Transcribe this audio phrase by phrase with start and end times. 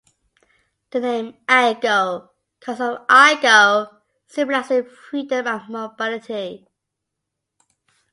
[0.89, 6.65] The name "Aygo" comes from "i-go", symbolising freedom and mobility.